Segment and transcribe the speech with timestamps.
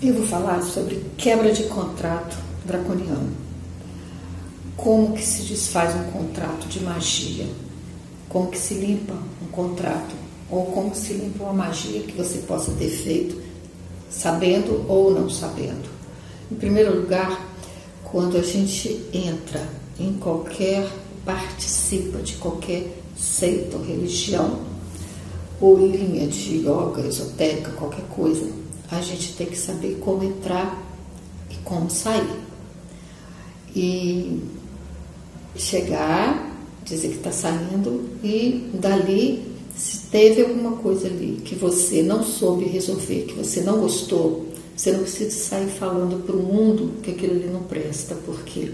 [0.00, 3.32] eu vou falar sobre quebra de contrato draconiano.
[4.76, 7.46] Como que se desfaz um contrato de magia?
[8.28, 10.14] Como que se limpa um contrato?
[10.48, 13.42] Ou como se limpa uma magia que você possa ter feito,
[14.08, 15.88] sabendo ou não sabendo?
[16.50, 17.46] Em primeiro lugar,
[18.04, 19.66] quando a gente entra
[19.98, 20.88] em qualquer,
[21.24, 22.86] participa de qualquer
[23.16, 24.60] seita ou religião,
[25.60, 28.48] ou linha de yoga, esotérica, qualquer coisa,
[28.90, 30.82] a gente tem que saber como entrar
[31.50, 32.28] e como sair.
[33.74, 34.42] E
[35.56, 39.44] chegar, dizer que está saindo e dali,
[39.76, 44.92] se teve alguma coisa ali que você não soube resolver, que você não gostou, você
[44.92, 48.70] não precisa sair falando para o mundo que aquilo ali não presta, porque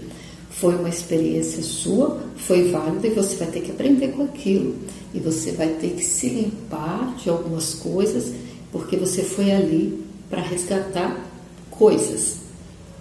[0.49, 4.75] foi uma experiência sua, foi válida e você vai ter que aprender com aquilo.
[5.13, 8.33] E você vai ter que se limpar de algumas coisas,
[8.71, 11.15] porque você foi ali para resgatar
[11.69, 12.37] coisas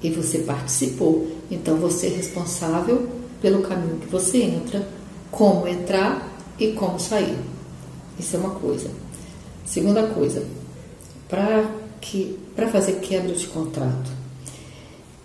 [0.03, 1.27] e você participou.
[1.51, 3.09] Então você é responsável
[3.41, 4.87] pelo caminho que você entra,
[5.31, 7.39] como entrar e como sair.
[8.19, 8.91] Isso é uma coisa.
[9.65, 10.47] Segunda coisa,
[11.29, 11.69] para
[12.01, 14.11] que para fazer quebra de contrato.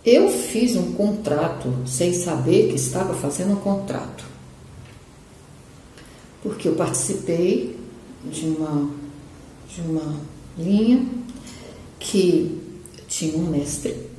[0.03, 4.23] Eu fiz um contrato sem saber que estava fazendo um contrato.
[6.41, 7.78] Porque eu participei
[8.23, 8.89] de uma
[9.69, 10.16] de uma
[10.58, 11.06] linha
[12.00, 12.58] que
[13.08, 14.09] tinha um mestre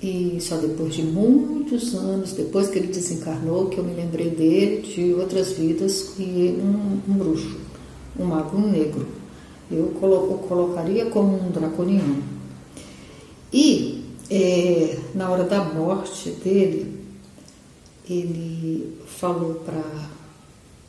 [0.00, 4.82] e só depois de muitos anos, depois que ele desencarnou, que eu me lembrei dele
[4.82, 7.58] de outras vidas e um, um bruxo,
[8.18, 9.06] um mago negro.
[9.70, 12.22] Eu colo colocaria como um draconiano.
[13.52, 17.00] E é, na hora da morte dele,
[18.08, 20.10] ele falou para a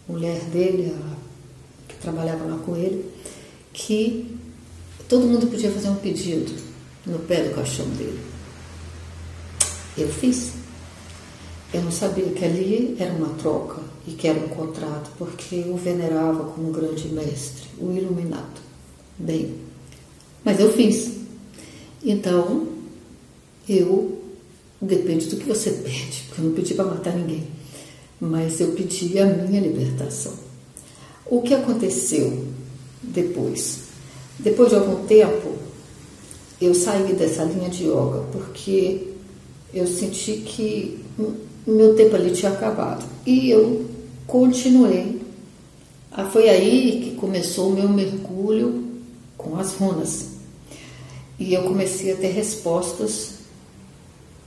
[0.07, 1.15] mulher dele, a,
[1.87, 3.05] que trabalhava lá com ele,
[3.73, 4.38] que
[5.09, 6.53] todo mundo podia fazer um pedido
[7.05, 8.19] no pé do caixão dele.
[9.97, 10.51] Eu fiz.
[11.73, 15.75] Eu não sabia que ali era uma troca e que era um contrato, porque eu
[15.75, 18.61] venerava como um grande mestre, o iluminado.
[19.17, 19.55] Bem,
[20.43, 21.11] mas eu fiz.
[22.03, 22.67] Então,
[23.67, 24.21] eu,
[24.81, 27.47] depende do que você pede, porque eu não pedi para matar ninguém,
[28.21, 30.33] mas eu pedi a minha libertação.
[31.25, 32.47] O que aconteceu
[33.03, 33.88] depois?
[34.39, 35.53] Depois de algum tempo,
[36.61, 39.07] eu saí dessa linha de yoga, porque
[39.73, 41.03] eu senti que
[41.67, 43.05] meu tempo ali tinha acabado.
[43.25, 43.85] E eu
[44.25, 45.21] continuei.
[46.11, 48.83] Ah, foi aí que começou o meu mergulho
[49.37, 50.27] com as runas.
[51.37, 53.35] E eu comecei a ter respostas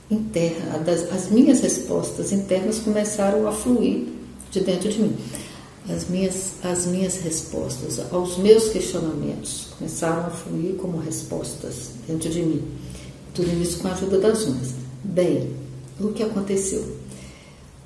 [0.09, 1.11] internas.
[1.11, 4.05] As minhas respostas internas começaram a fluir
[4.51, 5.15] de dentro de mim.
[5.89, 12.41] As minhas, as minhas respostas aos meus questionamentos começaram a fluir como respostas dentro de
[12.41, 12.63] mim.
[13.33, 14.75] Tudo isso com a ajuda das runas.
[15.03, 15.51] Bem,
[15.99, 16.83] o que aconteceu?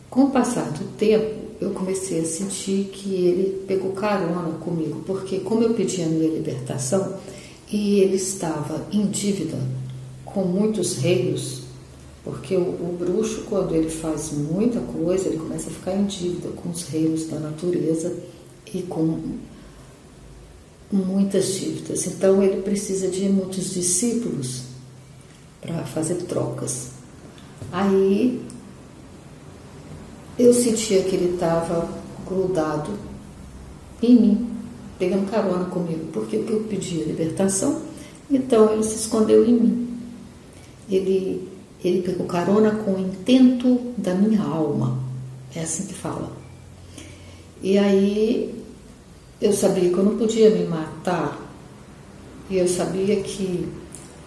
[0.09, 5.39] Com o passar do tempo, eu comecei a sentir que ele pegou carona comigo, porque
[5.39, 7.15] como eu pedi a minha libertação
[7.71, 9.57] e ele estava em dívida
[10.23, 11.63] com muitos reinos,
[12.27, 16.49] porque o, o, bruxo, quando ele faz muita coisa, ele começa a ficar em dívida
[16.49, 18.13] com os reinos da natureza
[18.73, 19.37] e com
[20.91, 22.05] muitas dívidas.
[22.05, 24.63] Então ele precisa de muitos discípulos
[25.61, 26.89] para fazer trocas.
[27.71, 28.41] Aí
[30.37, 31.89] eu sentia que ele estava
[32.27, 32.91] grudado
[34.03, 34.49] em mim,
[34.99, 37.81] pegando carona comigo, porque eu pedia libertação,
[38.29, 39.99] então ele se escondeu em mim.
[40.89, 44.97] Ele, ele pegou carona com o intento da minha alma,
[45.55, 46.31] é assim que fala.
[47.61, 48.55] E aí
[49.41, 51.39] eu sabia que eu não podia me matar,
[52.49, 53.67] e eu sabia que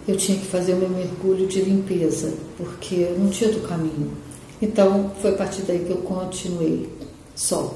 [0.06, 4.12] eu tinha que fazer o meu mergulho de limpeza, porque eu não tinha outro caminho.
[4.60, 6.88] Então, foi a partir daí que eu continuei
[7.34, 7.74] só,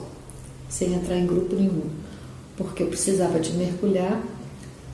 [0.69, 1.89] sem entrar em grupo nenhum,
[2.57, 4.23] porque eu precisava de mergulhar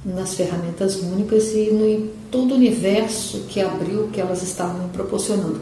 [0.04, 5.60] nas ferramentas únicas e em todo o universo que abriu, que elas estavam proporcionando.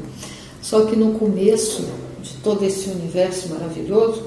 [0.63, 1.85] Só que no começo
[2.23, 4.25] de todo esse universo maravilhoso,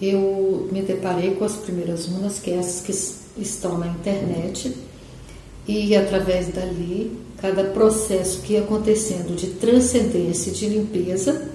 [0.00, 4.76] eu me deparei com as primeiras runas, que é essas que estão na internet,
[5.66, 11.50] e através dali, cada processo que ia acontecendo de transcendência de limpeza,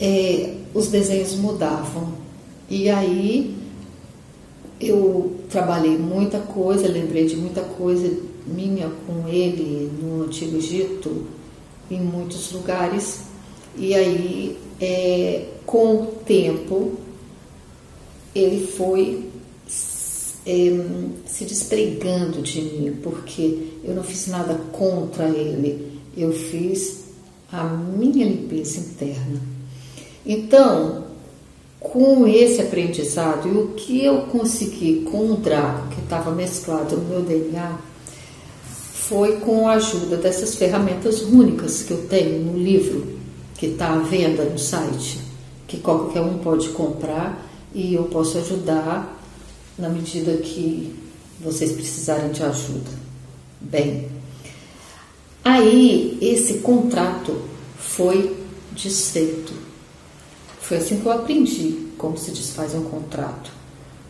[0.00, 2.12] é, os desenhos mudavam.
[2.70, 3.56] E aí
[4.80, 8.10] eu trabalhei muita coisa, lembrei de muita coisa
[8.46, 11.26] minha com ele no Antigo Egito,
[11.90, 13.22] em muitos lugares.
[13.76, 16.92] E aí, é, com o tempo,
[18.34, 19.28] ele foi
[20.46, 20.70] é,
[21.26, 27.04] se despregando de mim, porque eu não fiz nada contra ele, eu fiz
[27.50, 29.40] a minha limpeza interna.
[30.24, 31.07] Então,
[31.80, 37.04] com esse aprendizado e o que eu consegui com o Draco, que estava mesclado no
[37.04, 37.78] meu DNA,
[39.08, 43.06] foi com a ajuda dessas ferramentas únicas que eu tenho no livro,
[43.56, 45.20] que está à venda no site,
[45.66, 49.16] que qualquer um pode comprar e eu posso ajudar
[49.78, 50.94] na medida que
[51.40, 52.90] vocês precisarem de ajuda.
[53.60, 54.08] Bem,
[55.44, 57.40] aí esse contrato
[57.78, 58.36] foi
[58.72, 59.67] desfeito.
[60.68, 63.50] Foi assim que eu aprendi como se desfaz um contrato.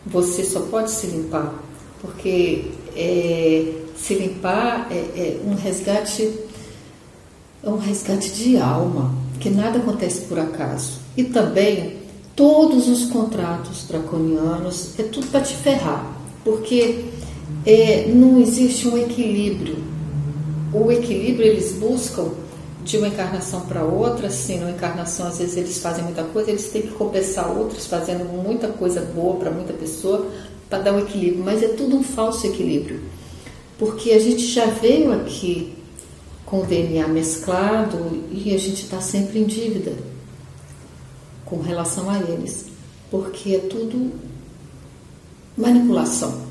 [0.05, 1.55] Você só pode se limpar
[2.01, 2.65] porque
[2.97, 6.33] é, se limpar é, é um resgate,
[7.63, 10.99] é um resgate de alma, que nada acontece por acaso.
[11.15, 11.95] E também
[12.35, 16.13] todos os contratos draconianos é tudo para te ferrar,
[16.43, 17.05] porque
[17.65, 19.77] é, não existe um equilíbrio.
[20.73, 22.31] O equilíbrio eles buscam
[22.83, 26.69] de uma encarnação para outra, assim, numa encarnação às vezes eles fazem muita coisa, eles
[26.69, 30.27] têm que compensar outros fazendo muita coisa boa para muita pessoa
[30.69, 33.01] para dar um equilíbrio, mas é tudo um falso equilíbrio
[33.79, 35.73] porque a gente já veio aqui
[36.45, 39.93] com o DNA mesclado e a gente está sempre em dívida
[41.45, 42.65] com relação a eles,
[43.09, 44.11] porque é tudo
[45.57, 46.41] manipulação.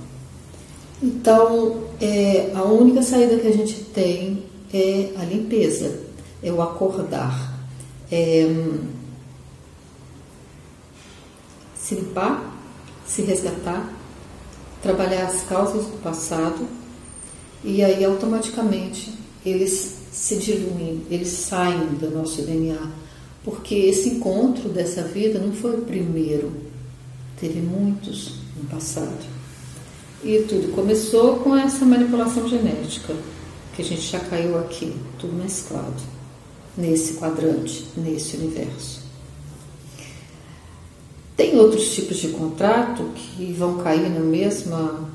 [1.03, 4.43] Então, é, a única saída que a gente tem
[4.73, 6.01] é a limpeza,
[6.43, 7.58] é o acordar,
[8.11, 8.46] é
[11.76, 12.55] se limpar,
[13.06, 13.93] se resgatar,
[14.82, 16.67] trabalhar as causas do passado
[17.64, 19.12] e aí automaticamente
[19.44, 22.90] eles se diluem, eles saem do nosso DNA,
[23.44, 26.52] porque esse encontro dessa vida não foi o primeiro,
[27.40, 29.26] teve muitos no passado.
[30.23, 33.14] E tudo começou com essa manipulação genética,
[33.75, 36.02] que a gente já caiu aqui, tudo mesclado,
[36.79, 39.03] nesse quadrante, nesse universo.
[41.37, 45.11] Tem outros tipos de contrato que vão cair na mesma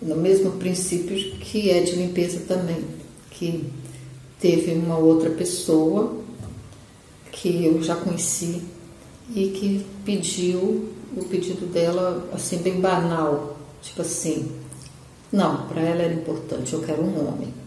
[0.00, 2.84] no mesmo princípio que é de limpeza também,
[3.30, 3.64] que
[4.40, 6.16] teve uma outra pessoa
[7.30, 8.62] que eu já conheci
[9.32, 14.50] e que pediu o pedido dela assim bem banal, tipo assim,
[15.30, 17.61] não, para ela era importante, eu quero um homem.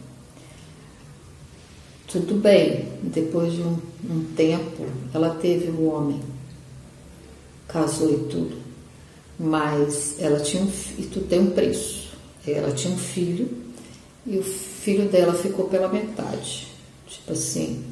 [2.07, 3.77] Tudo bem, depois de um,
[4.09, 6.21] um tempo, ela teve um homem,
[7.67, 8.57] casou e tudo,
[9.39, 12.15] mas ela tinha um, e tudo tem um preço.
[12.47, 13.49] Ela tinha um filho
[14.25, 16.67] e o filho dela ficou pela metade.
[17.07, 17.83] Tipo assim,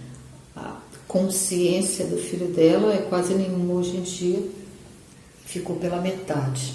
[0.55, 0.77] a
[1.07, 4.43] consciência do filho dela é quase nenhuma hoje em dia,
[5.43, 6.73] ficou pela metade.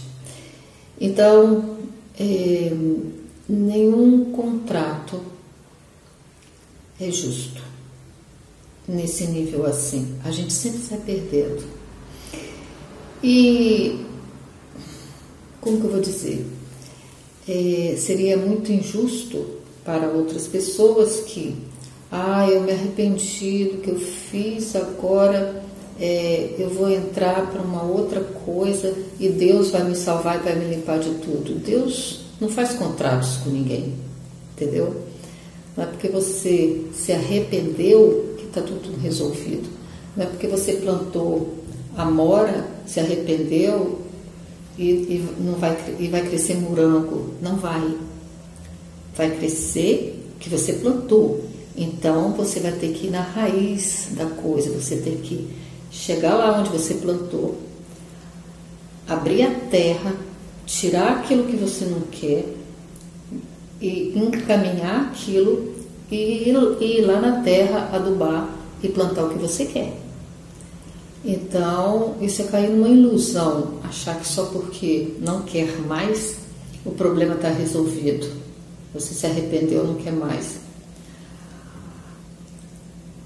[1.00, 1.78] Então,
[2.18, 2.72] é,
[3.48, 5.20] nenhum contrato
[7.00, 7.62] é justo
[8.86, 10.16] nesse nível assim.
[10.24, 11.64] A gente sempre sai perdendo.
[13.22, 14.04] E
[15.60, 16.58] como que eu vou dizer?
[17.48, 19.44] é, seria muito injusto
[19.84, 21.56] para outras pessoas que,
[22.12, 25.62] ah, eu me arrependi do que eu fiz, agora
[25.98, 30.56] é, eu vou entrar para uma outra coisa e Deus vai me salvar e vai
[30.56, 31.54] me limpar de tudo.
[31.54, 33.94] Deus não faz contratos com ninguém,
[34.52, 34.94] entendeu?
[35.78, 39.68] Não é porque você se arrependeu que está tudo resolvido.
[40.16, 41.54] Não é porque você plantou
[41.96, 44.00] amora, se arrependeu
[44.76, 47.32] e, e, não vai, e vai crescer morango.
[47.40, 47.96] Não vai.
[49.14, 51.44] Vai crescer que você plantou.
[51.76, 55.48] Então você vai ter que ir na raiz da coisa, você tem que
[55.92, 57.56] chegar lá onde você plantou,
[59.06, 60.12] abrir a terra,
[60.66, 62.58] tirar aquilo que você não quer
[63.80, 65.74] e encaminhar aquilo
[66.10, 68.48] e ir, lá na terra adubar
[68.82, 69.96] e plantar o que você quer.
[71.24, 76.38] Então, isso é cair numa ilusão, achar que só porque não quer mais,
[76.84, 78.28] o problema está resolvido.
[78.94, 80.60] Você se arrependeu, não quer mais.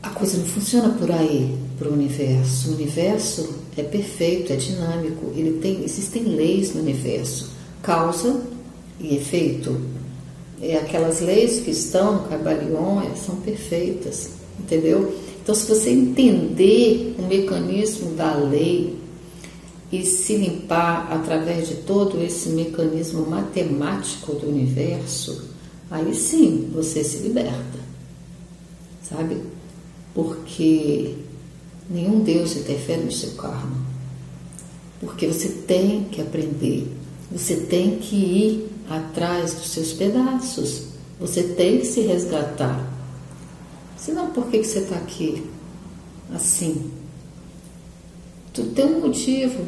[0.03, 2.71] A coisa não funciona por aí, para o universo.
[2.71, 7.51] O universo é perfeito, é dinâmico, ele tem, existem leis no universo,
[7.83, 8.43] causa
[8.99, 9.81] e efeito.
[10.65, 15.13] É aquelas leis que estão no Cabalion é, são perfeitas, entendeu?
[15.43, 18.97] Então, se você entender o mecanismo da lei
[19.91, 25.51] e se limpar através de todo esse mecanismo matemático do universo,
[25.91, 27.81] aí sim você se liberta,
[29.03, 29.39] sabe?
[30.15, 31.17] Porque
[31.91, 33.83] nenhum Deus interfere no seu karma.
[35.01, 36.87] Porque você tem que aprender
[37.33, 40.85] Você tem que ir atrás dos seus pedaços.
[41.21, 42.91] Você tem que se resgatar.
[43.97, 45.49] Senão, por que, que você está aqui
[46.35, 46.91] assim?
[48.53, 49.65] Tu tem um motivo.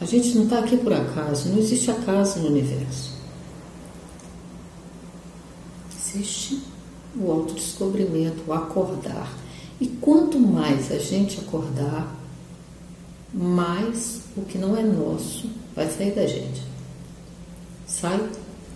[0.00, 1.50] A gente não está aqui por acaso.
[1.50, 3.12] Não existe acaso no universo.
[5.96, 6.62] Existe
[7.16, 9.36] o autodescobrimento, o acordar.
[9.80, 12.16] E quanto mais a gente acordar,
[13.32, 16.67] mais o que não é nosso vai sair da gente.
[17.88, 18.28] Sai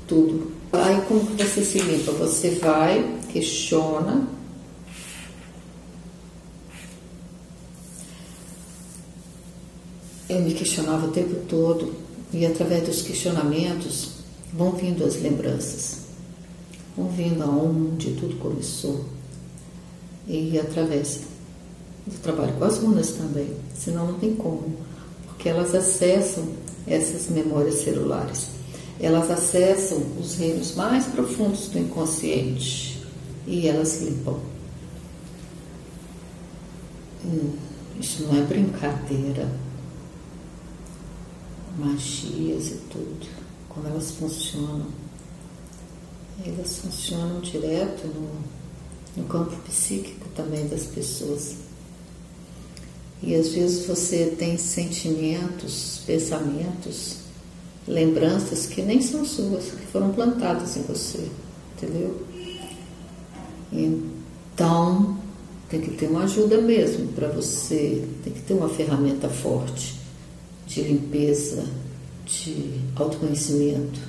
[0.09, 0.50] tudo.
[0.73, 2.12] Aí como você se limpa?
[2.12, 4.26] Você vai, questiona.
[10.28, 11.95] Eu me questionava o tempo todo
[12.33, 14.12] e através dos questionamentos
[14.50, 15.99] vão vindo as lembranças,
[16.97, 19.04] vão vindo aonde tudo começou
[20.26, 21.21] e através
[22.07, 24.75] do trabalho com as runas também, senão não tem como,
[25.26, 26.45] porque elas acessam
[26.87, 28.62] essas memórias celulares.
[29.02, 33.04] Elas acessam os reinos mais profundos do inconsciente
[33.49, 34.38] e elas limpam.
[37.25, 37.56] Hum,
[38.00, 39.50] isso não é brincadeira.
[41.76, 43.26] Magias e tudo,
[43.68, 44.87] como elas funcionam.
[46.47, 48.30] Elas funcionam direto no,
[49.16, 51.56] no campo psíquico também das pessoas.
[53.21, 57.16] E às vezes você tem sentimentos, pensamentos,
[57.86, 61.28] lembranças que nem são suas, que foram plantadas em você,
[61.76, 62.22] entendeu?
[63.72, 65.18] Então,
[65.68, 69.94] tem que ter uma ajuda mesmo para você, tem que ter uma ferramenta forte
[70.66, 71.66] de limpeza,
[72.26, 74.00] de autoconhecimento,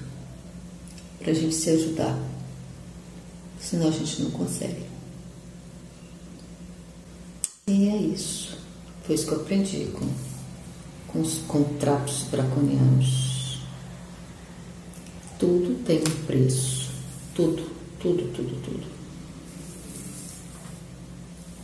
[1.19, 2.17] para a gente se ajudar.
[3.59, 4.83] Senão a gente não consegue.
[7.67, 8.57] E é isso.
[9.03, 10.05] Foi isso que eu aprendi com,
[11.07, 13.32] com os contratos draconianos.
[15.43, 16.89] Tudo tem um preço.
[17.35, 17.63] Tudo,
[17.99, 18.87] tudo, tudo, tudo.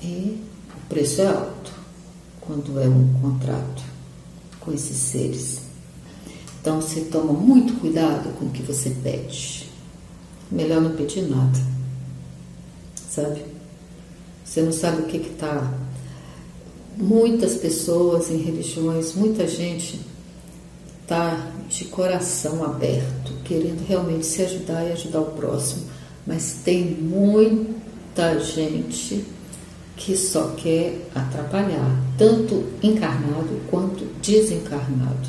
[0.04, 0.44] E
[0.76, 1.72] o preço é alto
[2.42, 3.82] quando é um contrato
[4.60, 5.62] com esses seres.
[6.60, 9.70] Então você toma muito cuidado com o que você pede.
[10.52, 11.60] Melhor não pedir nada.
[13.10, 13.46] Sabe?
[14.44, 15.74] Você não sabe o que está
[16.98, 20.02] muitas pessoas em religiões, muita gente
[21.10, 25.86] está de coração aberto, querendo realmente se ajudar e ajudar o próximo,
[26.26, 29.26] mas tem muita gente
[29.98, 35.28] que só quer atrapalhar, tanto encarnado quanto desencarnado.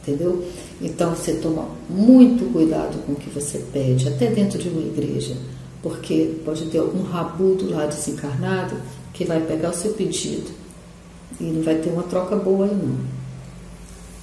[0.00, 0.46] Entendeu?
[0.80, 5.36] Então você toma muito cuidado com o que você pede, até dentro de uma igreja,
[5.82, 8.76] porque pode ter algum rabudo lá desencarnado
[9.12, 10.50] que vai pegar o seu pedido
[11.40, 13.19] e não vai ter uma troca boa aí não.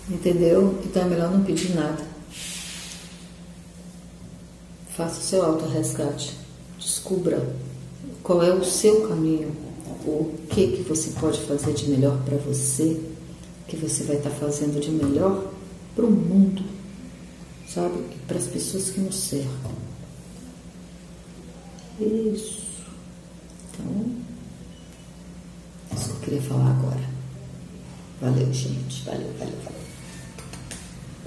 [0.09, 0.79] Entendeu?
[0.85, 2.03] Então é melhor não pedir nada.
[4.95, 6.33] Faça o seu auto-resgate.
[6.79, 7.45] Descubra
[8.23, 9.55] qual é o seu caminho,
[10.05, 12.99] o que, que você pode fazer de melhor para você,
[13.67, 15.45] que você vai estar tá fazendo de melhor
[15.95, 16.63] para o mundo,
[17.67, 17.97] sabe?
[17.99, 19.71] E para as pessoas que nos cercam.
[21.99, 22.63] Isso.
[23.71, 24.15] Então,
[25.95, 27.09] isso que eu queria falar agora.
[28.21, 29.03] Valeu, gente.
[29.03, 29.86] Valeu, valeu, valeu.